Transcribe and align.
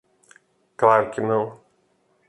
Claro 0.75 1.11
que 1.11 1.21
não 1.21 1.59